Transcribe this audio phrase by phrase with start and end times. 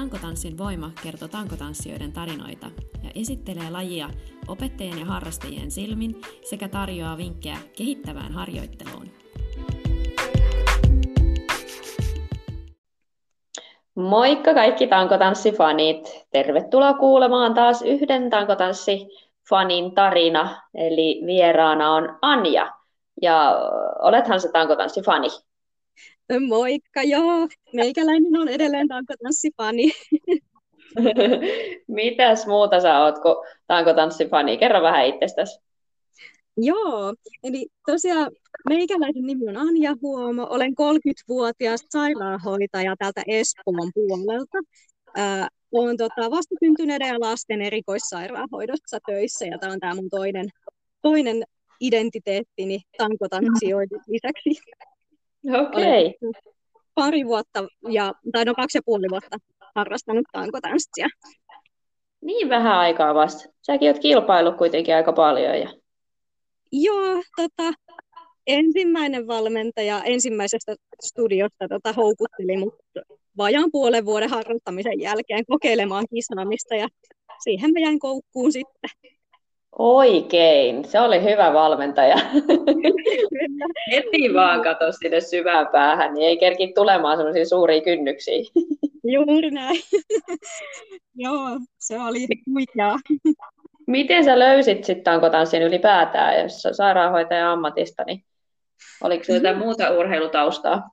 [0.00, 2.66] Tankotanssin voima kertoo tankotanssijoiden tarinoita
[3.02, 4.10] ja esittelee lajia
[4.48, 9.10] opettajien ja harrastajien silmin sekä tarjoaa vinkkejä kehittävään harjoitteluun.
[13.94, 16.26] Moikka kaikki tankotanssifanit!
[16.30, 22.72] Tervetuloa kuulemaan taas yhden tankotanssifanin tarina, eli vieraana on Anja.
[23.22, 23.56] Ja
[23.98, 25.28] olethan se tankotanssifani?
[26.48, 27.48] Moikka, joo.
[27.74, 29.92] Meikäläinen on edelleen tankotanssifani.
[31.88, 34.58] Mitäs muuta sä oot kuin tankotanssifani?
[34.58, 35.60] Kerro vähän itsestäsi.
[36.56, 37.14] Joo,
[37.44, 38.30] eli tosiaan
[38.68, 44.58] meikäläisen nimi on Anja Huomo, olen 30-vuotias sairaanhoitaja täältä Espoon puolelta.
[45.18, 50.48] Äh, olen tota, vastasyntyneiden ja lasten erikoissairaanhoidossa töissä ja tämä on tämä mun toinen,
[51.02, 51.44] toinen
[51.80, 54.50] identiteettini tankotanssijoiden lisäksi.
[55.44, 56.06] Okei.
[56.06, 56.42] Okay.
[56.94, 59.36] Pari vuotta, ja, tai no kaksi ja puoli vuotta
[59.74, 61.08] harrastanut tankotanssia.
[62.20, 63.44] Niin vähän aikaa vasta.
[63.62, 65.60] Säkin oot kilpailu kuitenkin aika paljon.
[65.60, 65.74] Ja...
[66.72, 67.72] Joo, tota,
[68.46, 72.74] ensimmäinen valmentaja ensimmäisestä studiosta tota, houkutteli mut
[73.36, 76.88] vajaan puolen vuoden harjoittamisen jälkeen kokeilemaan kisaamista ja
[77.44, 78.90] siihen mä jäin koukkuun sitten.
[79.78, 82.16] Oikein, se oli hyvä valmentaja.
[83.92, 88.42] Heti vaan kato sinne syvään päähän, niin ei kerki tulemaan sellaisia suuria kynnyksiä.
[89.04, 89.80] Juuri näin.
[91.14, 92.98] Joo, se oli huikeaa.
[93.86, 98.24] Miten sä löysit sitten tankotanssin ylipäätään, jos sairaanhoitaja ammatista, niin
[99.00, 100.90] oliko se jotain muuta urheilutaustaa?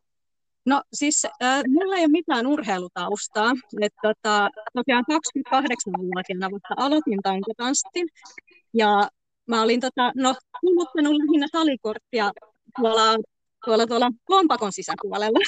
[0.66, 3.52] No siis äh, mulla ei ole mitään urheilutaustaa.
[3.82, 8.08] Et, tota, tosiaan 28-vuotiaana vasta aloitin tankotanssin.
[8.78, 9.10] Ja
[9.48, 12.32] mä olin tota, no, kuluttanut lähinnä salikorttia
[12.80, 13.18] tuolla,
[13.66, 15.40] tuolla, tuolla lompakon sisäpuolella.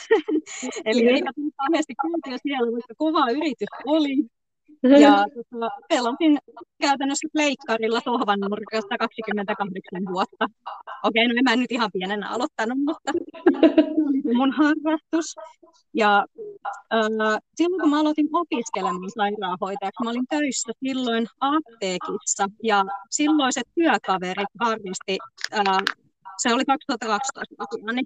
[0.85, 1.21] Eli ei
[1.57, 4.15] kauheasti käytyä siellä, vaikka kova yritys oli.
[4.83, 6.37] Ja tota, pelasin
[6.81, 10.45] käytännössä leikkarilla sohvan nurkasta 28 vuotta.
[11.03, 13.11] Okei, no en mä nyt ihan pienenä aloittanut, mutta
[14.33, 15.35] mun harrastus.
[15.93, 16.25] Ja
[16.93, 24.49] äh, silloin kun mä aloitin opiskelemaan sairaanhoitajaksi, mä olin töissä silloin apteekissa ja silloiset työkaverit
[24.59, 25.17] varmasti,
[25.53, 25.83] äh,
[26.37, 28.05] se oli 2012 niin,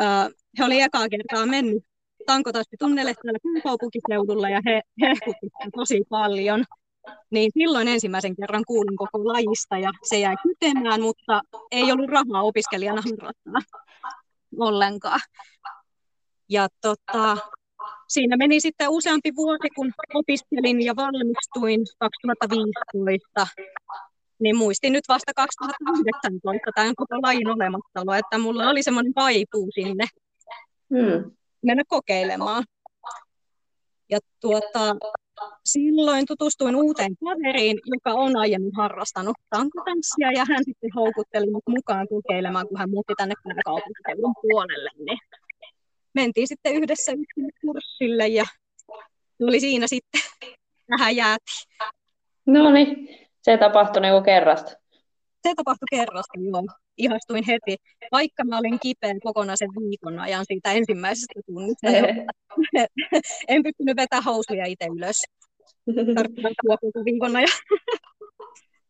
[0.00, 0.28] äh,
[0.58, 1.84] he oli ekaa kertaa mennyt
[2.26, 6.64] tankotassitunnelle täällä kaupunkiseudulla ja he hehkuttivat tosi paljon.
[7.30, 12.42] Niin silloin ensimmäisen kerran kuulin koko lajista ja se jäi kytemään, mutta ei ollut rahaa
[12.42, 13.80] opiskelijana harjoittaa
[14.58, 15.20] ollenkaan.
[16.48, 17.36] Ja tota,
[18.08, 23.46] siinä meni sitten useampi vuosi, kun opiskelin ja valmistuin 2015,
[24.40, 30.04] niin muistin nyt vasta 2019 tämän koko lajin olemassaolo, että mulla oli semmoinen kaipuu sinne
[30.90, 31.30] hmm.
[31.62, 32.64] Mennä kokeilemaan.
[34.10, 34.96] Ja tuota,
[35.64, 42.06] silloin tutustuin uuteen kaveriin, joka on aiemmin harrastanut tankotanssia, ja hän sitten houkutteli mut mukaan
[42.08, 43.34] kokeilemaan, kun hän muutti tänne
[43.64, 44.90] kaupunkiseudun puolelle.
[44.98, 45.18] Niin
[46.14, 47.12] mentiin sitten yhdessä
[47.60, 48.44] kurssille, ja
[49.38, 50.20] tuli siinä sitten
[50.86, 51.66] tähän jäätiin.
[52.46, 53.08] No niin,
[53.42, 54.72] se tapahtui niin kuin kerrasta.
[55.42, 56.62] Se tapahtui kerrasta, joo.
[57.00, 57.76] Ihastuin heti,
[58.12, 61.86] vaikka mä olin kipeä kokonaisen viikon ajan siitä ensimmäisestä tunnista.
[63.48, 65.22] en pystynyt vetämään housuja itse ylös.
[66.14, 67.58] Tarvitsen viikon ajan.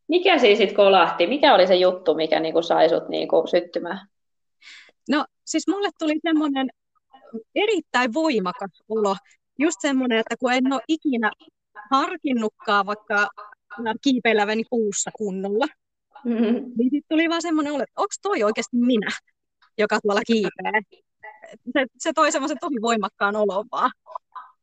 [0.09, 1.27] Mikä siis sitten kolahti?
[1.27, 4.09] Mikä oli se juttu, mikä niinku sai sut niinku syttymään?
[5.09, 6.69] No siis mulle tuli semmoinen
[7.55, 9.17] erittäin voimakas olo.
[9.59, 11.31] Just semmoinen, että kun en ole ikinä
[11.91, 13.29] harkinnutkaan vaikka
[14.03, 15.67] kiipeileväni puussa kunnolla,
[16.25, 16.73] mm-hmm.
[16.77, 19.11] niin sitten tuli vaan semmoinen olo, että onko toi oikeasti minä,
[19.79, 20.81] joka tuolla kiipeää.
[21.73, 23.91] Se, se toi semmoisen tosi voimakkaan olon vaan.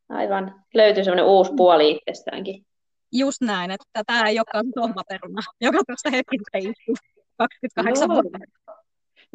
[0.09, 0.63] Aivan.
[0.73, 2.66] Löytyy semmoinen uusi puoli itsestäänkin.
[3.12, 6.96] Just näin, että tämä ei olekaan sohvaperuna, joka tuossa hetkessä istuu
[7.38, 8.13] 28 no.
[8.13, 8.38] vuotta.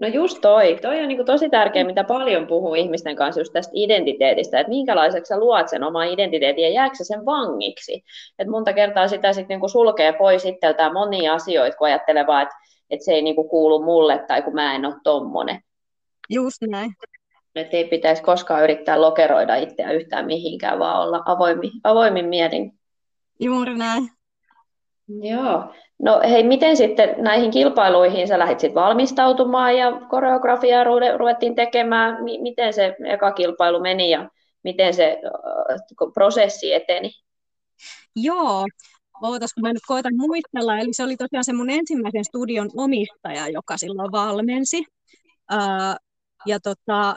[0.00, 0.78] No just toi.
[0.82, 5.28] Toi on niin tosi tärkeä, mitä paljon puhuu ihmisten kanssa just tästä identiteetistä, että minkälaiseksi
[5.28, 8.02] sä luot sen oman identiteetin ja jääkö sen vangiksi.
[8.38, 12.54] Et monta kertaa sitä sitten niin sulkee pois itseltään monia asioita, kun ajattelee vaan, että,
[12.90, 15.60] että se ei niin kuulu mulle tai kun mä en ole tommonen.
[16.30, 16.90] Just näin.
[17.54, 22.72] Että ei pitäisi koskaan yrittää lokeroida itseä yhtään mihinkään, vaan olla avoimin, avoimin mielin.
[23.40, 24.08] Juuri näin.
[25.08, 25.74] Joo.
[26.02, 30.84] No hei, miten sitten näihin kilpailuihin sä lähdit sitten valmistautumaan ja koreografiaa
[31.16, 32.14] ruvettiin tekemään?
[32.14, 34.30] M- miten se eka kilpailu meni ja
[34.64, 37.10] miten se äh, prosessi eteni?
[38.16, 38.66] Joo,
[39.22, 43.48] ootas kun mä nyt koitan muistella, eli se oli tosiaan se mun ensimmäisen studion omistaja,
[43.48, 44.84] joka silloin valmensi.
[45.52, 45.96] Äh,
[46.46, 47.16] ja tota,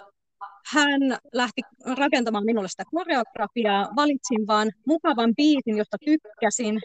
[0.73, 1.01] hän
[1.33, 1.61] lähti
[1.97, 3.89] rakentamaan minulle sitä koreografiaa.
[3.95, 6.79] Valitsin vaan mukavan biisin, josta tykkäsin.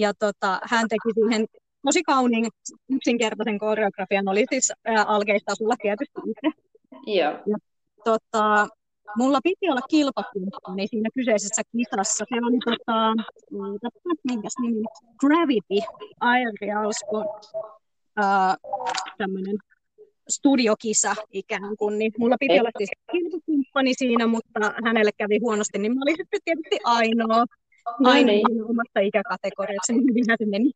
[0.00, 1.46] Ja tota, hän teki siihen
[1.86, 2.46] tosi kauniin
[2.88, 4.28] yksinkertaisen koreografian.
[4.28, 6.60] Oli siis ää, alkeista sulla tietysti itse.
[7.06, 7.32] Joo.
[7.32, 7.56] Ja,
[8.04, 8.68] tota,
[9.16, 12.24] mulla piti olla kilpakumppani siinä kyseisessä kisassa.
[12.28, 13.14] Se oli tota,
[14.24, 14.84] minkäs nimi?
[15.20, 15.80] Gravity,
[16.20, 17.44] Aerial Sport.
[18.20, 19.56] Uh, tämmöinen
[20.28, 22.60] studiokisa ikään kuin, niin mulla piti Ei.
[22.60, 27.44] olla siis kilpakumppani siinä, mutta hänelle kävi huonosti, niin mä olin sitten tietysti ainoa,
[27.98, 28.64] no ainoa niin.
[28.64, 30.70] omassa ikäkategoriassa, niin hyvinhän se meni.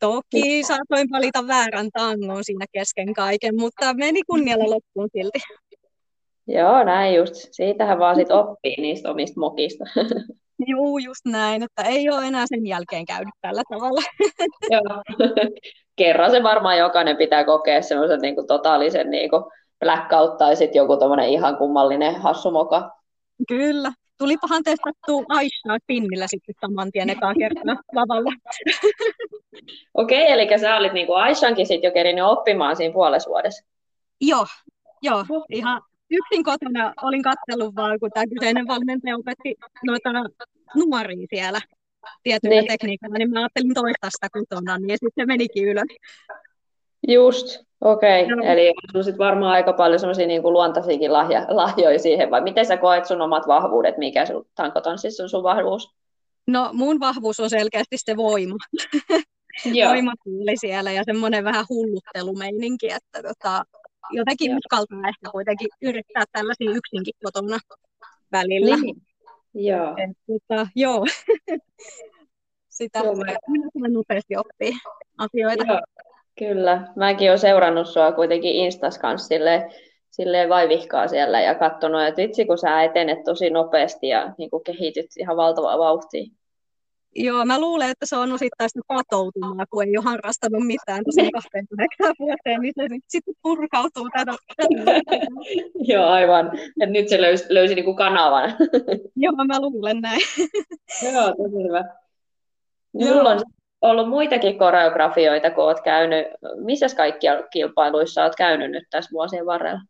[0.00, 5.38] Toki saatoin valita väärän tangon siinä kesken kaiken, mutta meni kunnialla loppuun silti.
[6.46, 7.34] Joo, näin just.
[7.34, 9.84] Siitähän vaan sit oppii niistä omista mokista.
[10.66, 14.00] Joo, just näin, että ei ole enää sen jälkeen käynyt tällä tavalla.
[14.70, 15.02] Joo.
[15.96, 19.44] Kerran se varmaan jokainen pitää kokea semmoisen niin totaalisen niin kuin
[19.80, 22.90] blackout tai sitten joku tommonen ihan kummallinen hassumoka.
[23.48, 23.92] Kyllä.
[24.18, 28.30] Tulipahan testattua Aishaa pinnillä sitten saman tien ekaa kertaa lavalla.
[29.94, 33.64] Okei, okay, eli sä olit niin Aishankin sitten jo kerinyt oppimaan siinä puolessa vuodessa.
[34.20, 34.46] Joo,
[35.02, 39.54] joo, ihan yksin kotona olin katsellut vaan, kun tämä kyseinen valmentaja opetti
[39.84, 40.10] noita
[40.74, 41.60] nuoria siellä
[42.22, 42.66] tietyllä niin.
[42.66, 45.88] tekniikalla, niin mä ajattelin toistaa sitä kotona, niin sitten se menikin ylös.
[47.08, 48.24] Just, okei.
[48.24, 48.36] Okay.
[48.36, 48.44] No.
[48.44, 52.76] Eli on sitten varmaan aika paljon semmoisia niin luontaisiakin lahja, lahjoja siihen, vai miten sä
[52.76, 55.94] koet sun omat vahvuudet, mikä sun tankotanssissa on sun vahvuus?
[56.46, 58.56] No mun vahvuus on selkeästi se voima.
[59.64, 59.90] Joo.
[59.90, 63.62] Voima tuli siellä ja semmoinen vähän hulluttelumeininki, että tota,
[64.10, 67.58] jotenkin uskaltaa ehkä kuitenkin yrittää tällaisia yksinkin kotona
[68.32, 68.76] välillä.
[68.76, 69.02] Niin.
[69.54, 69.96] Joo.
[69.96, 71.06] Et, tota, joo.
[72.68, 73.14] Sitä joo,
[73.78, 73.88] mä...
[73.88, 74.72] nopeasti oppii
[75.18, 75.64] asioita.
[75.66, 75.80] Joo,
[76.38, 76.88] kyllä.
[76.96, 79.70] Mäkin olen seurannut sua kuitenkin Instas kanssa silleen,
[80.10, 85.06] silleen vaivihkaa siellä ja katsonut, että vitsi kun sä etenet tosi nopeasti ja niin kehityt
[85.18, 86.24] ihan valtavaa vauhtia.
[87.14, 91.30] Joo, mä luulen, että se on osittain sitä patoutumaa, kun ei ole harrastanut mitään tosi
[91.32, 94.36] 28 vuoteen, niin se sitten purkautuu tänä.
[95.92, 96.50] Joo, aivan.
[96.80, 98.50] Et nyt se löysi, löysi niinku kanavan.
[99.16, 100.20] Joo, mä luulen näin.
[101.12, 101.84] Joo, tosi hyvä.
[102.92, 103.40] Minulla on
[103.80, 106.26] ollut muitakin koreografioita, kun olet käynyt.
[106.64, 109.80] Missä kaikkia kilpailuissa olet käynyt nyt tässä vuosien varrella?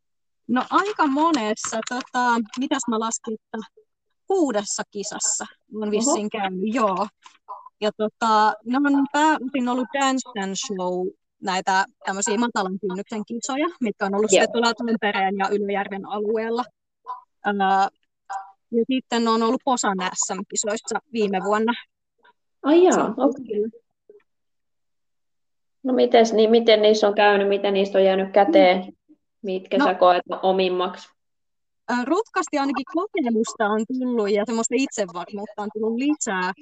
[0.48, 1.78] No aika monessa.
[1.88, 3.58] Tota, mitäs mä laskin, että
[4.26, 5.44] kuudessa kisassa
[5.74, 6.42] on vissiin Oho.
[6.42, 7.06] käynyt, joo.
[7.80, 11.06] Ja tota, ne on pääosin ollut Dance and Show,
[11.42, 16.64] näitä tämmöisiä matalan kynnyksen kisoja, mitkä on ollut sitten tuolla Tampereen ja Ylöjärven alueella.
[17.44, 17.88] Ää,
[18.70, 21.72] ja sitten on ollut Posan SM-kisoissa viime vuonna.
[22.62, 23.70] Ai jaa, okay.
[25.82, 28.92] No mites, niin miten niissä on käynyt, miten niistä on jäänyt käteen,
[29.42, 31.08] mitkä no, sä koet omimmaksi?
[32.04, 36.52] rutkasti ainakin kokemusta on tullut ja semmoista itsevarmuutta on tullut lisää.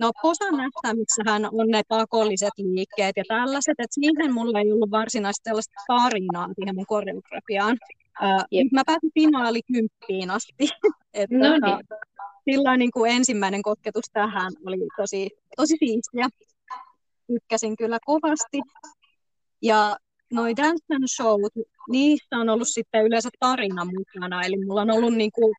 [0.00, 5.44] No Posan nähtämissähän on ne pakolliset liikkeet ja tällaiset, että siihen mulla ei ollut varsinaisesti
[5.44, 7.76] sellaista tarinaa siihen mun koreografiaan.
[8.72, 10.68] Mä pääsin finaali kymppiin asti.
[11.14, 11.86] että no niin.
[12.50, 16.28] Sillä niin kuin ensimmäinen kosketus tähän oli tosi, tosi siistiä.
[17.26, 18.60] Tykkäsin kyllä kovasti.
[19.62, 19.96] Ja
[20.32, 21.40] noi dance and show,
[21.88, 25.54] niissä on ollut sitten yleensä tarina mukana, eli mulla on ollut niinku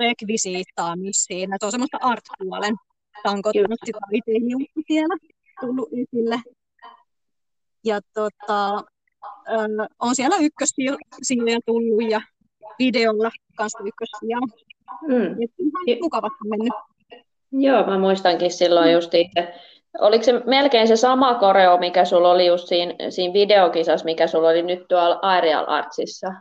[0.00, 2.74] rekvisiittaamista siinä, se on semmoista art-puolen
[3.22, 3.98] tankottanut sitä
[4.88, 5.16] siellä
[5.60, 6.40] tullut esille.
[7.84, 8.82] Ja tota,
[9.98, 12.20] on siellä ykkössijoja tullut ja
[12.78, 14.65] videolla kanssa ykkössijoja.
[15.08, 15.36] Mm.
[15.58, 16.72] ihan mukavasti mennyt.
[17.52, 19.54] Joo, mä muistankin silloin just itse
[19.98, 24.48] Oliko se melkein se sama koreo, mikä sulla oli just siinä, siinä videokisassa, mikä sulla
[24.48, 26.32] oli nyt tuolla Aerial Artsissa?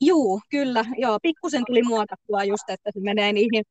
[0.00, 0.84] Joo, kyllä.
[0.98, 3.64] Joo, pikkusen tuli muokattua just, että se menee niihin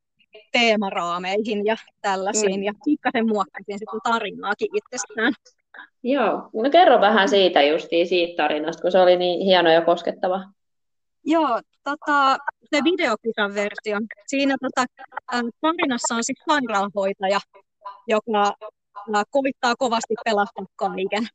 [0.52, 2.60] teemaraameihin ja tällaisiin.
[2.60, 2.64] Mm.
[2.64, 5.34] Ja pikkasen muokkasin sitä tarinaakin itsestään.
[6.04, 10.44] Joo, no kerro vähän siitä justiin siitä tarinasta, kun se oli niin hieno ja koskettava.
[11.26, 12.38] Joo, tota,
[12.76, 13.98] se videokisan versio.
[14.28, 14.86] Siinä tota,
[15.62, 17.40] tarinassa on siis sairaanhoitaja,
[18.08, 18.54] joka
[19.30, 21.28] kovittaa kovasti pelastaa kaiken,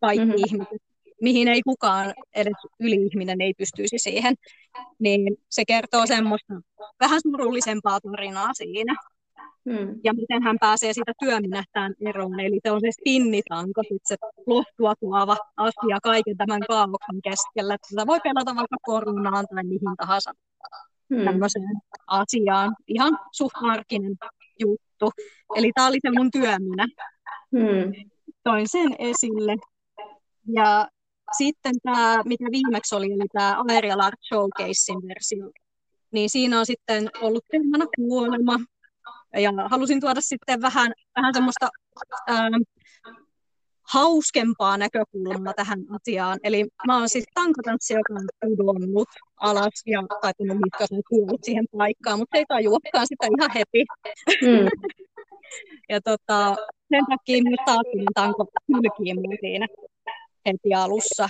[0.00, 0.44] kaikki mm-hmm.
[0.46, 0.82] ihmiset,
[1.22, 4.34] mihin ei kukaan, edes yli-ihminen ei pystyisi siihen.
[4.98, 6.54] Niin se kertoo semmoista
[7.00, 8.96] vähän surullisempaa tarinaa siinä.
[9.68, 10.00] Hmm.
[10.04, 12.40] Ja miten hän pääsee siitä työminähtään eroon.
[12.40, 17.76] Eli se on se spinnitanko, se lohtua tuova asia kaiken tämän kaavoksen keskellä.
[17.90, 20.32] Tätä voi pelata vaikka koronaan tai mihin tahansa
[21.14, 21.24] hmm.
[21.24, 22.76] tämmöiseen asiaan.
[22.88, 23.54] Ihan suht
[24.60, 25.22] juttu juttu.
[25.54, 26.86] Eli tämä oli se mun työminä.
[27.52, 27.92] Hmm.
[28.44, 29.56] Toin sen esille.
[30.52, 30.88] Ja
[31.38, 35.50] sitten tämä, mikä viimeksi oli, eli tämä Aerial Art Showcasein versio,
[36.12, 38.58] niin siinä on sitten ollut teemana kuolema.
[39.34, 41.68] Ja halusin tuoda sitten vähän, vähän semmoista
[42.26, 42.50] ää,
[43.92, 46.38] hauskempaa näkökulmaa tähän asiaan.
[46.42, 51.66] Eli mä oon siis tankotanssi, joka on pudonnut alas ja taipunut mitkä on kuullut siihen
[51.76, 53.84] paikkaan, mutta ei tajuakaan sitä ihan heti.
[54.42, 54.68] Mm.
[55.92, 56.56] ja tota,
[56.88, 59.66] sen takia myös staattinen tanko kylkii siinä
[60.46, 61.28] heti alussa.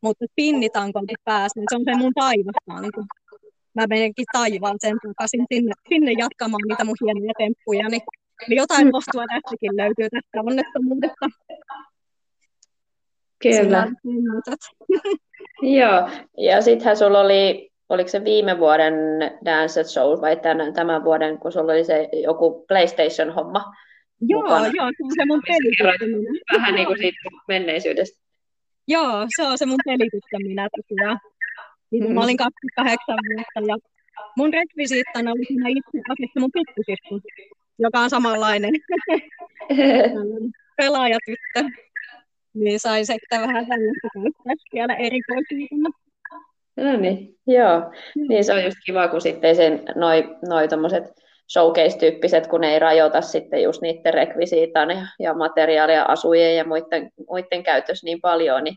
[0.00, 3.02] Mutta pinnitankolta pääsen, se on se mun taivastanko.
[3.76, 8.02] Mä menenkin taivaan sen takaisin sinne, sinne jatkamaan niitä mun hienoja temppuja, niin,
[8.48, 11.26] niin jotain lohtua tästäkin löytyy tästä onnettomuudesta.
[13.42, 13.86] Kyllä.
[15.80, 18.94] Joo, ja sittenhän sulla oli, oliko se viime vuoden
[19.44, 23.64] Dance Show vai tämän, tämän vuoden, kun sulla oli se joku PlayStation-homma
[24.20, 24.66] Joo, mukana.
[24.66, 26.34] joo, se on se mun pelityttäminen.
[26.52, 27.18] Vähän niin kuin siitä
[27.48, 28.26] menneisyydestä.
[28.88, 31.20] Joo, se on se mun pelityttäminen tosiaan.
[32.00, 32.14] Mm.
[32.14, 33.76] Mä olin 28 vuotta ja
[34.36, 37.20] mun rekvisiittana oli siinä itse asiassa mun pikkusisku,
[37.78, 38.74] joka on samanlainen
[40.76, 41.64] pelaajatyttö
[42.54, 45.90] niin sai sitten vähän tällaista käyttää siellä erikoisuutena.
[46.76, 47.92] No niin, joo.
[48.28, 50.68] Niin se on just kiva, kun sitten sen noi, noi
[51.52, 57.10] showcase-tyyppiset, kun ne ei rajoita sitten just niiden rekvisiitan ja, ja materiaalia, asujen ja muiden,
[57.28, 58.76] muiden käytössä niin paljon, niin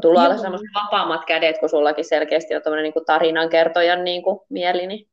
[0.00, 4.86] tulee olla semmoiset vapaammat kädet, kun sullakin selkeästi on tämmöinen niin tarinankertojan niin kuin mieli.
[4.86, 5.08] Niin.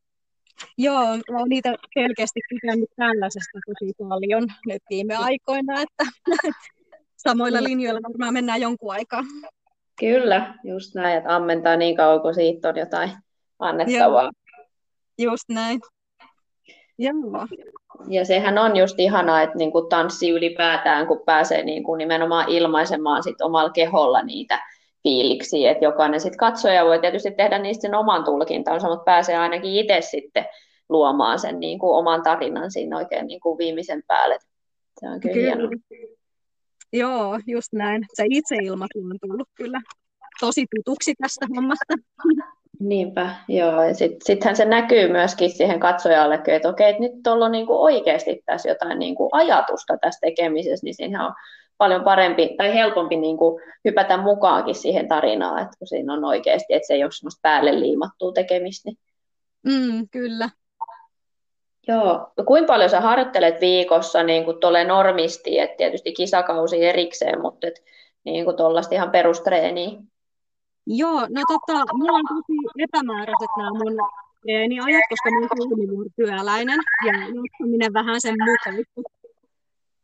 [0.78, 6.04] Joo, olen niitä selkeästi tykännyt tällaisesta tosi paljon nyt viime aikoina, että
[7.26, 7.70] samoilla niin.
[7.70, 9.24] linjoilla varmaan mennään jonkun aikaa.
[10.00, 13.12] Kyllä, just näin, että ammentaa niin kauan, kun siitä on jotain
[13.60, 14.32] annettavaa.
[15.18, 15.80] Joo, just näin.
[17.00, 17.48] Joo.
[18.08, 22.50] Ja sehän on just ihanaa, että niin kuin tanssi ylipäätään, kun pääsee niin kuin nimenomaan
[22.50, 24.60] ilmaisemaan sit omalla keholla niitä
[25.04, 29.72] fiiliksiä, että jokainen sit katsoja voi tietysti tehdä niistä sen oman tulkintansa, mutta pääsee ainakin
[29.72, 30.46] itse sitten
[30.90, 34.38] luomaan sen niin kuin oman tarinan siinä oikein niin kuin viimeisen päälle.
[35.00, 36.16] Se on kyllä, kyllä.
[36.94, 38.06] Joo, just näin.
[38.14, 39.82] Se itseilmaisu on tullut kyllä
[40.40, 41.94] tosi tutuksi tästä hommasta.
[42.80, 43.84] Niinpä, joo.
[43.84, 47.84] Ja sit, sittenhän se näkyy myöskin siihen katsojalle, että okei, että nyt tuolla on niinku
[47.84, 51.34] oikeasti tässä jotain niinku ajatusta tässä tekemisessä, niin siinä on
[51.78, 56.88] paljon parempi tai helpompi niinku hypätä mukaankin siihen tarinaan, että kun siinä on oikeasti, että
[56.88, 58.90] se ei ole semmoista päälle liimattua tekemistä.
[58.90, 58.98] Niin...
[59.64, 60.50] Mm, kyllä.
[61.88, 62.32] Joo.
[62.38, 64.58] No, kuinka paljon sä harjoittelet viikossa niin kuin
[64.88, 67.84] normisti, että tietysti kisakausi erikseen, mutta et,
[68.24, 69.90] niin kuin tuollaista ihan perustreeniä?
[70.88, 73.98] Joo, no tota, mulla on tosi epämääräiset nämä mun
[74.42, 78.86] treeniajat, koska mä oon työläinen ja jaksaminen vähän sen mukaan.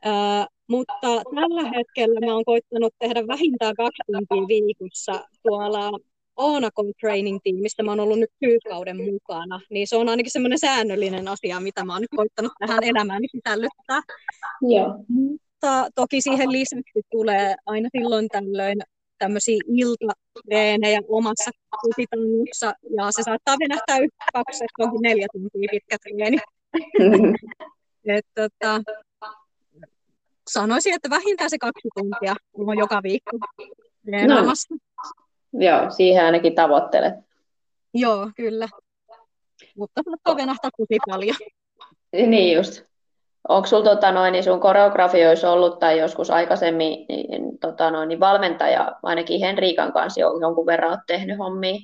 [0.05, 5.91] Öö, mutta tällä hetkellä mä oon koittanut tehdä vähintään kaksi tuntia viikossa tuolla
[6.37, 11.59] Oonakon training-tiimistä mä oon ollut nyt syyskauden mukana, niin se on ainakin semmoinen säännöllinen asia,
[11.59, 14.01] mitä mä oon nyt koittanut tähän elämääni sisällyttää.
[14.61, 15.05] Joo.
[15.07, 18.77] Mutta toki siihen lisäksi tulee aina silloin tällöin
[19.17, 25.97] tämmöisiä iltatreenejä omassa kotitannussa, ja se saattaa venähtää yksi, kaksi, että onkin neljä tuntia pitkä
[26.03, 26.37] treeni.
[28.15, 28.81] Et, tota,
[30.49, 33.37] sanoisin, että vähintään se kaksi tuntia on joka viikko
[34.05, 34.75] treenaamassa.
[34.75, 34.79] No.
[35.61, 37.13] Joo, siihen ainakin tavoittelet.
[37.93, 38.67] Joo, kyllä.
[39.77, 41.35] Mutta saattaa venähtää tosi paljon.
[42.11, 42.83] Niin just.
[43.47, 48.19] Onko sulla tota noin, niin sun koreografioissa ollut tai joskus aikaisemmin niin, tota noin, niin
[48.19, 51.79] valmentaja, ainakin Henriikan kanssa jonkun verran olet tehnyt hommia?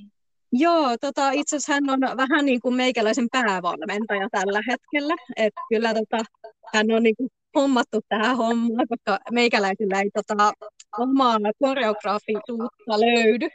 [0.53, 5.13] Joo, tota, itse asiassa hän on vähän niin kuin meikäläisen päävalmentaja tällä hetkellä.
[5.37, 6.23] Et kyllä tota,
[6.73, 10.51] hän on niin kuin hommattu tähän hommaan, koska meikäläisillä ei tota,
[10.97, 13.49] omaa koreografisuutta löydy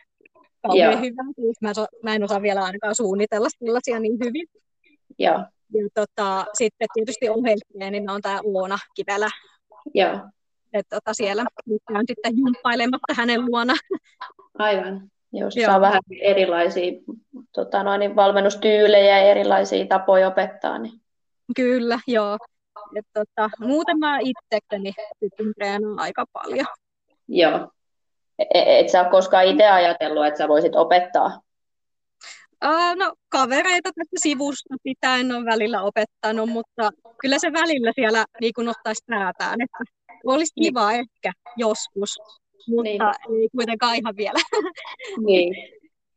[0.62, 1.22] kauhean hyvä.
[1.60, 1.72] Mä,
[2.02, 4.46] mä en osaa vielä ainakaan suunnitella sellaisia niin hyvin.
[5.18, 5.44] Joo.
[5.72, 7.26] Ja tota, sitten tietysti
[7.90, 9.28] niin on tämä Oona Kivelä.
[9.94, 10.20] Joo.
[10.72, 11.44] että tota, siellä
[11.90, 13.74] on sitten jumppailemassa hänen luona.
[14.58, 15.10] Aivan.
[15.32, 15.66] Jos Joo.
[15.66, 16.92] saa vähän erilaisia
[17.52, 20.78] tota, noin, valmennustyylejä ja erilaisia tapoja opettaa.
[20.78, 20.92] Niin...
[21.56, 22.38] Kyllä, joo.
[22.96, 26.66] Et, tota, muuten mä itsekseni sitten treenaan aika paljon.
[27.28, 27.70] Joo.
[28.38, 31.40] E-, e-, et sä ole koskaan itse ajatellut, että sä voisit opettaa?
[32.64, 38.52] Uh, no kavereita tästä sivusta pitäen on välillä opettanut, mutta kyllä se välillä siellä niin
[38.54, 39.78] kuin ottaisi päätään, että
[40.24, 40.64] olisi niin.
[40.74, 41.00] kiva niin.
[41.00, 42.18] ehkä joskus,
[42.68, 43.02] mutta niin.
[43.40, 44.40] ei kuitenkaan ihan vielä.
[45.26, 45.54] Niin.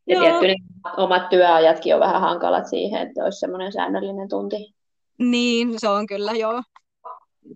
[0.08, 0.64] Ja tietty niin
[0.98, 4.74] omat työajatkin on vähän hankalat siihen, että olisi semmoinen säännöllinen tunti.
[5.18, 6.62] Niin, se on kyllä joo.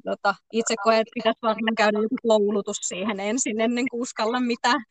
[0.06, 4.82] Tota, itse koen, että pitäisi varmaan käydä joku koulutus siihen ensin, ennen kuin uskalla mitään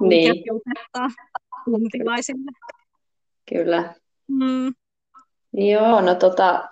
[0.00, 1.08] Niin, opettaa
[1.64, 2.50] tuntilaisille.
[3.48, 3.94] Kyllä.
[4.28, 4.74] Mm.
[5.52, 6.68] Joo, no tota,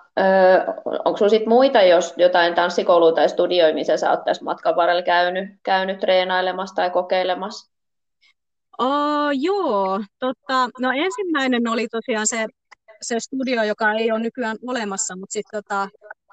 [1.05, 5.01] onko sinulla sitten muita, jos jotain tanssikoulua tai studioita, missä sä oot tässä matkan varrella
[5.01, 7.71] käynyt, käynyt treenailemassa tai kokeilemassa?
[8.77, 12.45] Oh, joo, tota, no ensimmäinen oli tosiaan se,
[13.01, 15.89] se studio, joka ei ole nykyään olemassa, mutta sitten tota,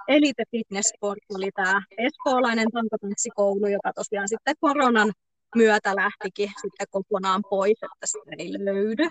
[0.09, 5.13] Elite Fitness Sport oli tämä espoolainen tankotanssikoulu, joka tosiaan sitten koronan
[5.55, 9.09] myötä lähtikin sitten kokonaan pois, että sitä ei löydy.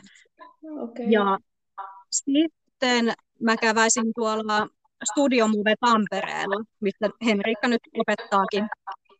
[0.84, 1.06] Okay.
[1.10, 1.38] Ja
[2.12, 4.68] sitten mä käväisin tuolla
[5.12, 8.68] Studio Move Tampereella, missä Henriikka nyt opettaakin.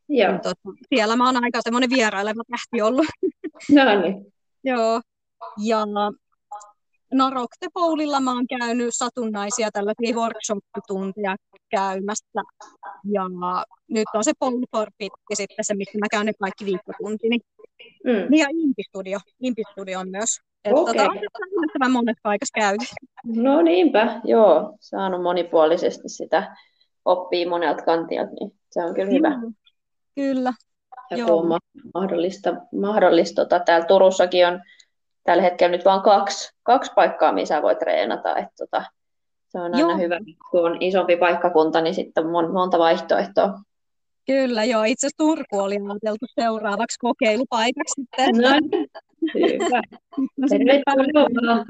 [0.10, 0.32] Joo.
[0.32, 0.58] Niin Tot,
[0.90, 3.06] siellä mä oon aika semmoinen vieraileva tähti ollut.
[3.72, 4.34] No niin.
[4.64, 5.02] Joo.
[5.58, 5.86] Ja
[7.14, 11.36] no Rocktepoulilla mä oon käynyt satunnaisia tällaisia workshop-tunteja
[11.70, 12.42] käymässä.
[13.12, 13.24] Ja
[13.90, 14.32] nyt on se
[14.98, 17.38] Fit, sitten se, missä mä käyn ne kaikki viikkotuntini.
[18.06, 18.26] Mm.
[18.30, 19.20] Niin ja Impistudio.
[19.42, 20.40] Impistudio on myös.
[20.66, 20.96] Että Okei.
[20.96, 21.12] tota,
[21.86, 22.86] on monessa paikassa käyty.
[23.26, 24.78] No niinpä, joo.
[24.80, 26.56] Saanut monipuolisesti sitä
[27.06, 29.32] oppii monelta kantilta, niin se on kyllä hyvä.
[30.16, 30.54] Kyllä.
[31.12, 31.28] Ja Joo.
[31.28, 34.62] kun on ma- mahdollista, mahdollista tota, täällä Turussakin on
[35.24, 38.38] tällä hetkellä nyt vain kaksi, kaksi paikkaa, missä voi treenata.
[38.38, 38.84] Et, tota,
[39.50, 39.98] se on aina Joo.
[39.98, 40.20] hyvä,
[40.52, 43.54] kun on isompi paikkakunta, niin sitten on mon, monta vaihtoehtoa.
[44.26, 44.84] Kyllä, joo.
[44.84, 48.36] Itse asiassa Turku oli ajateltu seuraavaksi kokeilupaikaksi sitten.
[48.42, 49.82] No niin, hyvä.
[50.38, 51.66] No, Tervetuloa.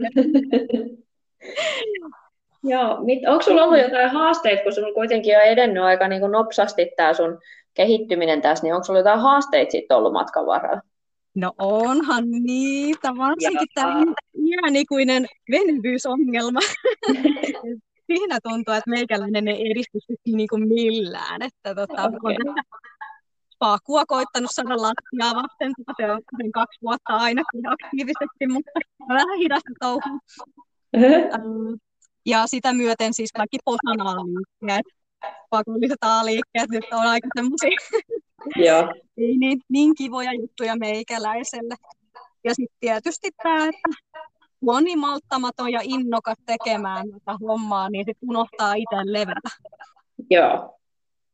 [2.64, 6.92] Joo, mit, onko sulla ollut jotain haasteita, kun sulla kuitenkin on edennyt aika niin nopsasti
[6.98, 7.40] tämä sun
[7.74, 10.82] kehittyminen tässä, niin onko sulla jotain haasteita sitten ollut matkan varrella?
[11.36, 14.04] No onhan niitä, varsinkin tämä
[14.36, 16.60] iänikuinen venyvyysongelma.
[18.08, 21.42] Siinä tuntuu, että meikäläinen ei edisty sitten niinku millään.
[21.42, 22.38] Että tota, Okei.
[22.46, 22.56] on
[23.60, 26.22] Paakua koittanut saada lattiaa vasten, se on
[26.54, 28.72] kaksi vuotta ainakin aktiivisesti, mutta
[29.10, 30.20] vähän hidasta touhua.
[32.26, 34.86] Ja sitä myöten siis kaikki posanaa-liikkeet,
[35.50, 37.78] pakolliset A-liikkeet nyt on aika semmoisia
[38.56, 41.76] Joo, ei niin, niin kivoja juttuja meikäläiselle.
[42.44, 43.90] Ja sitten tietysti tämä, että
[44.84, 49.50] niin malttamaton ja innokas tekemään tätä hommaa, niin sit unohtaa itse levätä.
[50.30, 50.80] joo,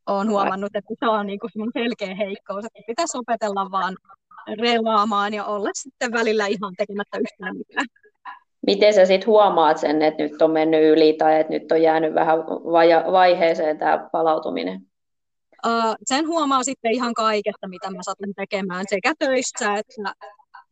[0.07, 3.97] Olen huomannut, että se on niinku selkeä heikkous, että pitäisi opetella vaan
[4.61, 7.85] relaamaan ja olla sitten välillä ihan tekemättä yhtään mitään.
[8.69, 12.13] Miten sä sitten huomaat sen, että nyt on mennyt yli tai että nyt on jäänyt
[12.13, 12.37] vähän
[13.11, 14.81] vaiheeseen tämä palautuminen?
[15.67, 20.13] Uh, sen huomaa sitten ihan kaikesta, mitä mä satun tekemään, sekä töissä että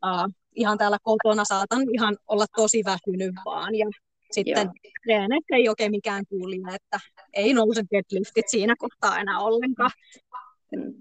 [0.06, 3.76] uh, ihan täällä kotona saatan ihan olla tosi väsynyt vaan.
[3.76, 3.88] Ja
[4.32, 4.72] sitten
[5.04, 7.00] treeneissä ei oikein mikään kulje, että
[7.34, 9.92] ei nouse deadliftit siinä kohtaa enää ollenkaan.
[10.76, 10.94] Mm.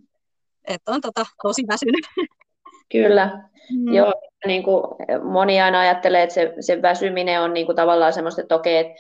[0.65, 2.07] Että on tota, tosi väsynyt.
[2.93, 3.95] Kyllä, Mm.
[3.95, 4.13] Joo,
[4.47, 4.83] niin kuin
[5.23, 8.95] moni aina ajattelee, että se, se väsyminen on niin kuin tavallaan semmoista, että okei, että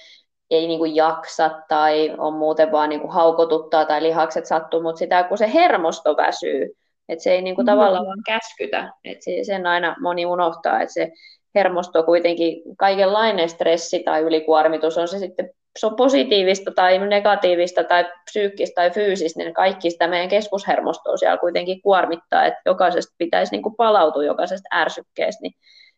[0.50, 4.98] ei niin kuin jaksa tai on muuten vaan niin kuin haukotuttaa tai lihakset sattuu, mutta
[4.98, 6.66] sitä kun se hermosto väsyy,
[7.08, 7.66] että se ei niin kuin Mm.
[7.66, 11.12] tavallaan vaan käskytä, että se, sen aina moni unohtaa, että se
[11.54, 18.04] hermosto kuitenkin kaikenlainen stressi tai ylikuormitus on se sitten se on positiivista tai negatiivista tai
[18.24, 23.62] psyykkistä tai fyysistä, niin kaikki sitä meidän keskushermostoa siellä kuitenkin kuormittaa, että jokaisesta pitäisi niin
[23.62, 25.54] kuin palautua jokaisesta ärsykkeestä, niin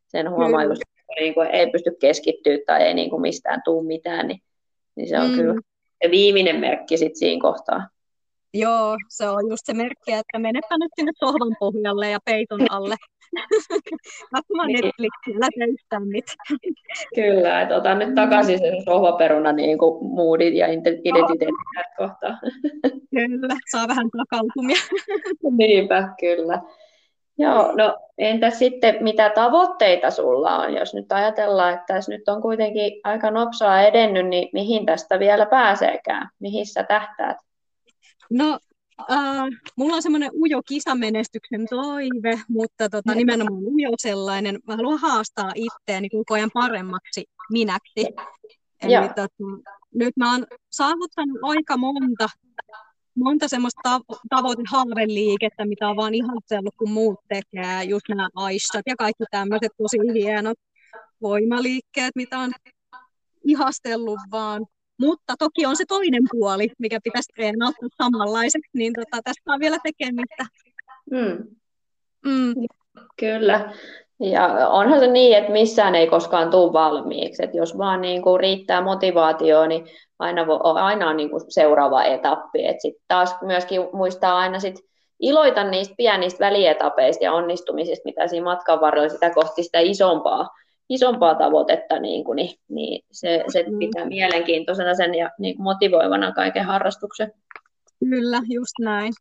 [0.09, 3.87] sen huomaa just, kun niin kuin ei pysty keskittyä tai ei niin kuin mistään tule
[3.87, 4.41] mitään, niin,
[4.95, 5.35] niin se on Mm.
[5.35, 5.55] kyllä
[6.05, 7.89] se viimeinen merkki sit siinä kohtaa.
[8.55, 12.97] Joo, se on just se merkki, että menepä nyt sinne sohvan pohjalle ja peiton alle.
[14.35, 14.85] Katsomaan Niin.
[14.85, 16.59] Netflixiä, älä tee yhtään mitään.
[17.15, 21.39] Kyllä, että otan nyt takaisin sen sohvaperuna niin kuin moodit ja identiteetit
[21.75, 22.39] tässä kohtaa.
[23.17, 24.77] Kyllä, saa vähän takautumia.
[25.57, 26.63] Niinpä, kyllä.
[27.39, 32.43] Joo, no entäs sitten, mitä tavoitteita sulla on, jos nyt ajatellaan, että tässä nyt on
[32.43, 36.29] kuitenkin aika nopsaa edennyt, niin mihin tästä vielä pääseekään?
[36.41, 37.37] Mihin sä tähtäät?
[38.31, 38.59] No,
[39.01, 39.45] äh,
[39.77, 44.59] mulla on semmoinen ujo kisamenestyksen toive, mutta tota, nimenomaan ujo sellainen.
[44.67, 48.07] Mä haluan haastaa itseäni koko ajan paremmaksi minäksi.
[48.83, 49.09] Eli Joo.
[49.09, 49.29] tota,
[49.95, 52.29] nyt mä oon saavuttanut aika monta,
[53.15, 57.85] monta semmoista tav- tavoitehaaveliikettä, mitä on vaan ihastellut, kun muut tekee.
[57.85, 60.59] Just nämä aissat ja kaikki tämmöiset tosi hienot
[61.23, 62.53] voimaliikkeet, mitä on
[63.45, 64.67] ihastellut vaan.
[65.01, 69.79] Mutta toki on se toinen puoli, mikä pitäisi treenata samanlaiseksi, niin tota, tästä on vielä
[69.83, 70.47] tekemistä.
[71.11, 71.59] Hmm,
[72.27, 72.55] Mm,
[73.21, 73.73] kyllä.
[74.21, 77.45] Ja onhan se niin, että missään ei koskaan tule valmiiksi.
[77.45, 79.87] Että jos vaan niin kuin riittää motivaatio, niin
[80.19, 82.67] aina, vo, aina on niin kuin seuraava etappi.
[82.67, 84.81] Et sit taas myöskin muistaa aina sit
[85.21, 90.49] iloita niistä pienistä välietapeista ja onnistumisista, mitä siinä matkan varrella sitä kohti sitä isompaa,
[90.89, 93.79] isompaa tavoitetta, niin, kuin, niin, niin se, se mm.
[93.79, 97.33] pitää mielenkiintoisena sen ja niin kuin motivoivana kaiken harrastuksen.
[97.99, 99.13] Kyllä, just näin.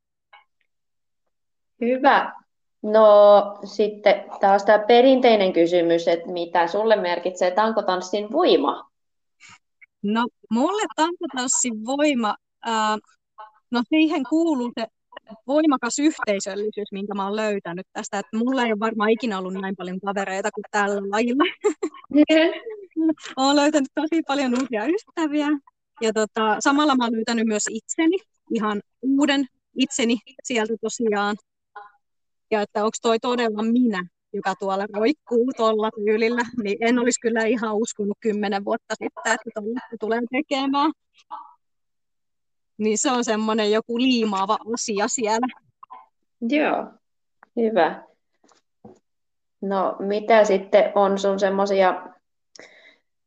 [1.82, 2.34] Hyvä.
[2.82, 8.89] No sitten taas tämä perinteinen kysymys, että mitä sulle merkitsee tankotanssin voima?
[10.03, 12.97] No mulle tankotanssin voima, ää,
[13.71, 14.88] no siihen kuuluu se
[15.47, 19.75] voimakas yhteisöllisyys, minkä mä oon löytänyt tästä, että mulla ei ole varmaan ikinä ollut näin
[19.75, 21.43] paljon kavereita kuin tällä lajilla.
[23.37, 25.47] Olen löytänyt tosi paljon uusia ystäviä
[26.01, 28.17] ja tota, samalla mä oon löytänyt myös itseni,
[28.53, 31.35] ihan uuden itseni sieltä tosiaan.
[32.51, 37.45] Ja että onko toi todella minä, joka tuolla roikkuu tuolla tyylillä, niin en olisi kyllä
[37.45, 40.91] ihan uskonut kymmenen vuotta sitten, että tuolla tulee tekemään.
[42.77, 45.47] Niin se on semmoinen joku liimaava asia siellä.
[46.41, 46.85] Joo,
[47.55, 48.03] hyvä.
[49.61, 52.01] No mitä sitten on sun semmoisia,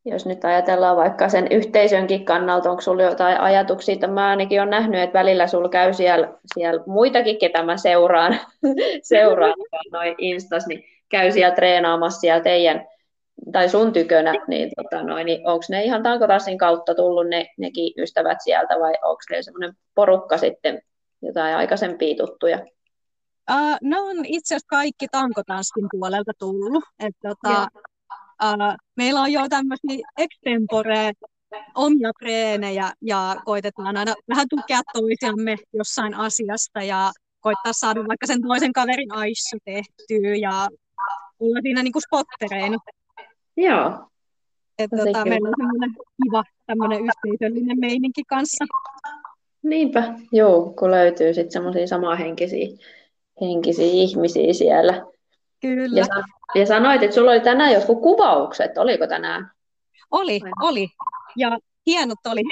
[0.04, 5.00] jos nyt ajatellaan vaikka sen yhteisönkin kannalta, onko sulla jotain ajatuksia, mä ainakin olen nähnyt,
[5.00, 8.40] että välillä sulla käy siellä, siellä muitakin, ketä mä seuraan,
[9.02, 9.54] seuraan
[9.92, 12.86] noin Instas, niin käy siellä treenaamassa siellä teidän
[13.52, 17.92] tai sun tykönä, niin, tota noin, niin onko ne ihan tankotassin kautta tullut ne, nekin
[17.98, 20.82] ystävät sieltä vai onko ne semmoinen porukka sitten
[21.22, 22.58] jotain aikaisempia tuttuja?
[23.50, 26.84] Uh, ne on itse asiassa kaikki tankotanssin puolelta tullut.
[26.98, 27.68] Et, tota,
[28.44, 31.12] uh, meillä on jo tämmöisiä extempore
[31.74, 38.42] omia treenejä ja koitetaan aina vähän tukea toisiamme jossain asiasta ja koittaa saada vaikka sen
[38.42, 40.68] toisen kaverin aissu tehtyä ja
[41.40, 42.78] olla siinä niin kuin spottereina.
[43.56, 44.06] Joo.
[44.78, 45.90] Että tota, meillä on semmoinen
[46.24, 48.64] kiva tämmöinen yhteisöllinen meininki kanssa.
[49.62, 52.66] Niinpä, joo, kun löytyy sitten semmoisia samanhenkisiä
[53.40, 55.06] henkisiä ihmisiä siellä.
[55.60, 56.00] Kyllä.
[56.00, 56.06] Ja,
[56.54, 59.50] ja sanoit, että sulla oli tänään jotkut kuvaukset, oliko tänään?
[60.10, 60.50] Oli, Vai?
[60.62, 60.88] oli.
[61.36, 62.42] Ja hienot oli.
[62.44, 62.50] No,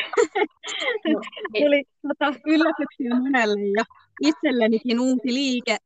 [1.53, 1.65] niin.
[1.65, 3.85] Tuli tota, yllätyksiä monelle ja
[4.21, 5.77] itsellenikin uusi liike,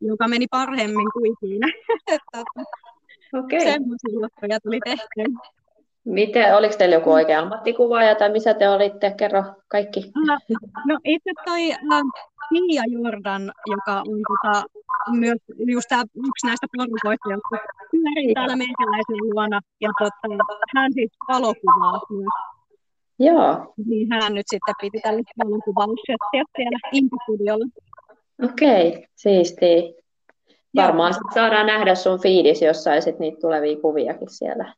[0.00, 1.66] joka meni paremmin kuin siinä.
[3.32, 3.60] Okay.
[3.60, 5.24] Semmoisia juttuja tuli tehtyä.
[6.04, 9.14] Miten, oliko teillä joku oikea ammattikuvaaja tai missä te olitte?
[9.18, 10.12] Kerro kaikki.
[10.26, 10.38] No,
[10.88, 11.60] no itse toi
[12.50, 14.64] Mia Jordan, joka on tota,
[15.10, 17.56] myös just tää, yksi näistä porukoista, jotka
[17.90, 19.60] pyörii täällä meikäläisen luona.
[19.80, 20.44] Ja tota,
[20.76, 22.34] hän siis valokuvaa myös.
[23.18, 23.74] Joo.
[23.86, 27.64] Niin hän nyt sitten piti tälle valokuvaussettiä siellä Intustudiolla.
[28.42, 30.01] Okei, okay, siistiä.
[30.76, 34.74] Varmaan sit saadaan nähdä sun fiidis jossain sit niitä tulevia kuviakin siellä.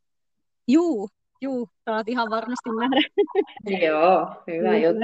[0.68, 1.08] Juu,
[1.40, 3.00] juu, saat ihan varmasti nähdä.
[3.86, 5.00] Joo, hyvä juttu.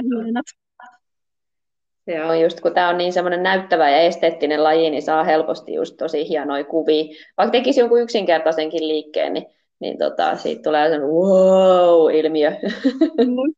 [2.05, 5.73] Se on just, kun tämä on niin semmoinen näyttävä ja esteettinen laji, niin saa helposti
[5.73, 7.03] just tosi hienoja kuvia.
[7.37, 9.45] Vaikka tekisi jonkun yksinkertaisenkin liikkeen, niin,
[9.79, 12.51] niin tota, siitä tulee sellainen wow-ilmiö.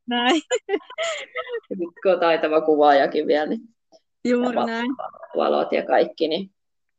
[0.08, 0.42] näin.
[2.04, 3.62] kun on taitava kuvaajakin vielä, niin
[4.26, 4.92] Juuri näin.
[5.38, 6.53] Valot ja kaikki, niin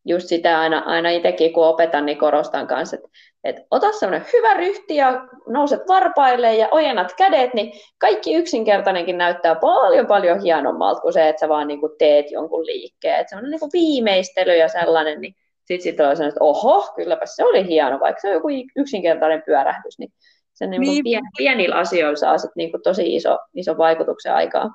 [0.05, 3.09] just sitä aina, aina itsekin kun opetan, niin korostan kanssa, että,
[3.45, 9.55] että ota semmoinen hyvä ryhti ja nouset varpaille ja ojennat kädet, niin kaikki yksinkertainenkin näyttää
[9.55, 13.21] paljon paljon hienommalta kuin se, että sä vaan niin kuin teet jonkun liikkeen.
[13.21, 17.27] Että semmoinen niin kuin viimeistely ja sellainen, niin sitten sit on sellainen, että oho, kylläpä
[17.27, 20.13] se oli hieno, vaikka se on joku yksinkertainen pyörähdys, niin
[20.55, 21.05] se niin niin.
[21.05, 24.75] Pien, pienillä asioilla saa sit niin kuin tosi iso, iso vaikutuksen aikaa.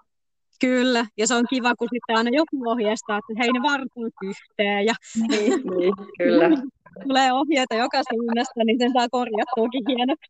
[0.60, 4.86] Kyllä, ja se on kiva, kun sitten aina joku ohjeistaa, että hei ne varpuut yhteen.
[4.86, 4.94] Ja
[5.30, 6.50] niin, niin, kyllä.
[7.04, 10.28] tulee ohjeita joka suunnasta, niin sen saa korjattuakin hienosti.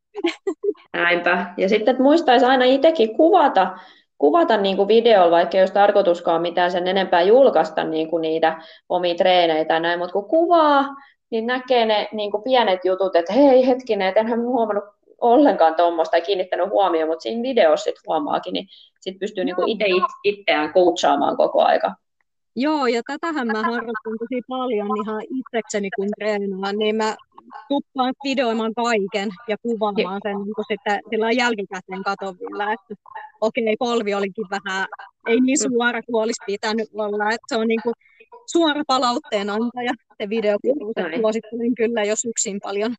[0.94, 1.54] Näinpä.
[1.58, 3.78] Ja sitten että muistaisi aina itsekin kuvata,
[4.18, 8.62] kuvata niin kuin videolla, vaikka ei olisi tarkoituskaan mitään sen enempää julkaista niin kuin niitä
[8.89, 10.86] omia treeneitä ja näin, mutta kun kuvaa,
[11.30, 14.84] niin näkee ne niin kuin pienet jutut, että hei hetkinen, että enhän huomannut
[15.21, 18.67] ollenkaan tuommoista ja kiinnittänyt huomioon, mutta siinä videossa sitten huomaakin, niin
[18.99, 19.86] sitten pystyy niinku itse
[20.23, 21.95] itseään coachaamaan koko aika.
[22.55, 27.15] Joo, ja tätähän mä harrastan tosi paljon ihan itsekseni, kun treenaan, niin mä
[27.69, 32.93] tuppaan videoimaan kaiken ja kuvaamaan sen niin sitten sillä jälkikäteen katon vielä, että
[33.41, 34.88] okei, okay, polvi olikin vähän,
[35.27, 37.93] ei niin suora kuin olisi pitänyt olla, että se on niin kuin
[38.45, 42.95] suora palautteen antaja, se videokuvaus, suosittelen kyllä, jos yksin paljon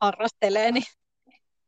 [0.00, 0.84] harrastelee, niin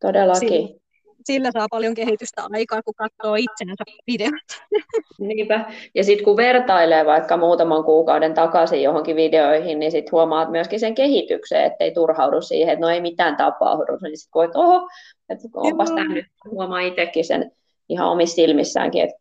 [0.02, 0.80] Todellakin.
[1.24, 4.48] sillä saa paljon kehitystä aikaa, kun katsoo itsensä videot.
[5.18, 5.72] Niinpä.
[5.94, 10.94] Ja sitten kun vertailee vaikka muutaman kuukauden takaisin johonkin videoihin, niin sitten huomaat myöskin sen
[10.94, 13.98] kehityksen, ettei turhaudu siihen, että no ei mitään tapahdu.
[14.02, 14.88] Niin sitten koet, oho,
[15.28, 17.52] että onpas tämä nyt, huomaa itsekin sen
[17.88, 19.16] ihan omissa silmissäänkin, että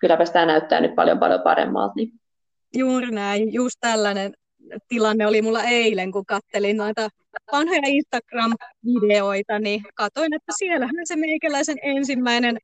[0.00, 1.92] kylläpä tämä näyttää nyt paljon paljon paremmalta.
[1.96, 2.12] Niin.
[2.76, 4.32] Juuri näin, just tällainen
[4.88, 7.08] tilanne oli mulla eilen, kun kattelin noita
[7.52, 12.58] vanhoja Instagram-videoita, niin katsoin, että siellähän se meikäläisen ensimmäinen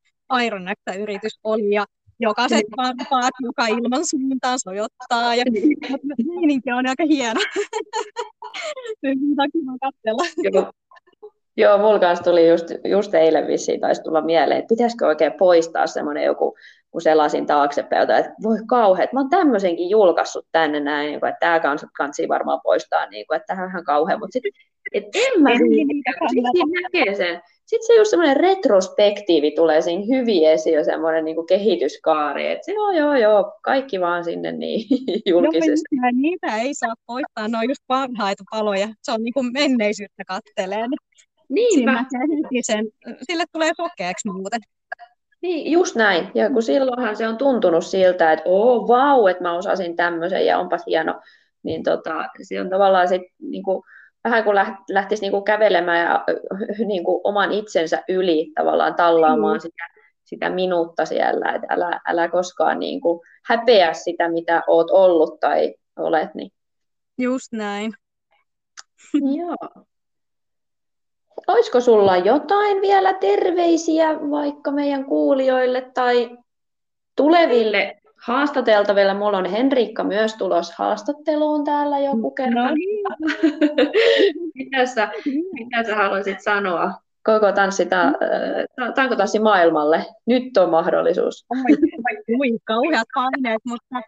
[0.45, 1.85] Ironacta-yritys oli, ja
[2.19, 5.43] jokaiset varpaat joka ilman suuntaan sojottaa, ja
[6.27, 7.39] meininki on aika hieno.
[9.03, 10.71] Nyt on kiva katsella.
[11.59, 15.87] Joo, mulla kanssa tuli just, just eilen vissiin taisi tulla mieleen, että pitäisikö oikein poistaa
[15.87, 16.55] semmoinen joku
[16.91, 21.59] kun selasin taaksepäin, että voi kauheat, mä oon tämmöisenkin julkaissut tänne näin, niin että tämä
[21.59, 24.51] kanssa kansi varmaan poistaa, niin kuin, että tähän on kauhean, mutta sitten
[25.15, 27.41] en mä sitten näkee sen.
[27.65, 32.71] Sitten se just semmoinen retrospektiivi tulee siinä hyvin esiin jo semmoinen niin kehityskaari, että se
[32.71, 34.85] joo joo joo, kaikki vaan sinne niin
[35.29, 35.95] julkisesti.
[35.95, 40.23] Joo, niitä ei saa poistaa, ne on just parhaita paloja, se on niin kuin menneisyyttä
[40.27, 40.87] kattelee.
[41.49, 42.05] Niinpä.
[42.61, 42.85] Sen,
[43.21, 44.59] sille tulee sokeaksi muuten.
[45.41, 46.31] Niin, just näin.
[46.35, 50.59] Ja kun silloinhan se on tuntunut siltä, että oo, vau, että mä osasin tämmöisen ja
[50.59, 51.21] onpas hieno,
[51.63, 53.83] niin tota, se on tavallaan sit, niin kuin,
[54.23, 54.55] vähän kuin
[54.89, 56.25] lähtisi niin kuin kävelemään ja
[56.87, 59.61] niin kuin oman itsensä yli tavallaan tallaamaan mm.
[59.61, 59.87] sitä,
[60.23, 65.75] sitä minuutta siellä, että älä, älä koskaan niin kuin häpeä sitä, mitä oot ollut tai
[65.97, 66.35] olet.
[66.35, 66.51] Niin.
[67.17, 67.93] Just näin.
[69.37, 69.85] Joo.
[71.47, 76.37] Olisiko sulla jotain vielä terveisiä vaikka meidän kuulijoille tai
[77.15, 79.13] tuleville haastateltaville?
[79.13, 82.63] Mulla on Henriikka myös tulos haastatteluun täällä joku kerta.
[82.63, 83.05] No niin.
[84.55, 85.11] mitä, sä,
[85.53, 88.13] mitä sä haluaisit sanoa koko tanssi, ta,
[88.95, 90.05] tankotanssi maailmalle?
[90.25, 91.45] Nyt on mahdollisuus.
[91.49, 91.77] Oi,
[92.39, 94.01] oi kauheat paineet, mutta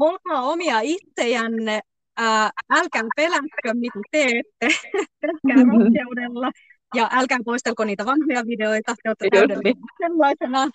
[0.00, 1.80] olkaa omia itsejänne,
[2.16, 4.68] ää, älkää pelätkö, mitä teette,
[5.22, 6.50] tehkää rohkeudella
[6.94, 10.68] ja älkää poistelko niitä vanhoja videoita, te olette sellaisena.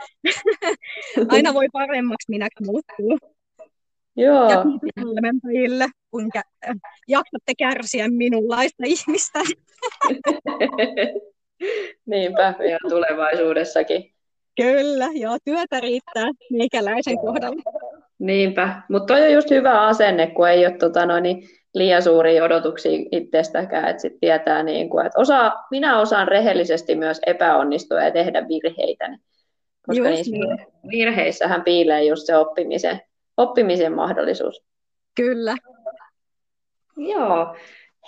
[1.33, 3.29] Aina voi paremmaksi minäkin muuttuu.
[4.15, 4.49] Joo.
[4.49, 4.65] Ja
[5.05, 6.29] valmentajille, kun
[7.07, 9.39] jaksatte kärsiä minunlaista ihmistä.
[12.05, 14.13] Niinpä, vielä tulevaisuudessakin.
[14.61, 17.78] Kyllä, joo, työtä riittää meikäläisen kohdalla.
[18.19, 22.99] Niinpä, mutta toi on just hyvä asenne, kun ei ole tota, noin, liian suuria odotuksia
[23.11, 28.47] itsestäkään, että sit tietää, niin kuin, että osaa, minä osaan rehellisesti myös epäonnistua ja tehdä
[28.47, 29.09] virheitä,
[29.87, 30.67] koska just niissä niin.
[30.91, 33.01] virheissähän piilee just se oppimisen,
[33.37, 34.63] oppimisen mahdollisuus.
[35.15, 35.55] Kyllä.
[36.97, 37.55] Joo.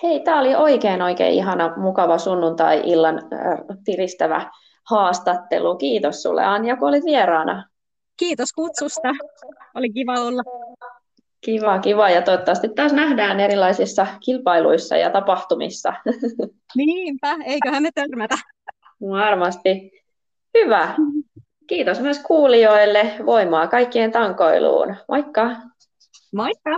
[0.04, 4.52] Hei, tämä oli oikein oikein ihana, mukava sunnuntai-illan äh, piristävä
[4.90, 5.76] haastattelu.
[5.76, 7.71] Kiitos sulle Anja, kun olit vieraana.
[8.22, 9.08] Kiitos kutsusta.
[9.76, 10.44] Oli kiva olla.
[11.42, 12.10] Kiva, kiva.
[12.10, 15.94] Ja toivottavasti taas nähdään erilaisissa kilpailuissa ja tapahtumissa.
[16.76, 18.36] Niinpä, eiköhän me törmätä.
[19.02, 19.92] Varmasti.
[20.58, 20.96] Hyvä.
[21.68, 23.16] Kiitos myös kuulijoille.
[23.26, 24.96] Voimaa kaikkien tankoiluun.
[25.08, 25.56] Moikka!
[26.36, 26.72] Moikka!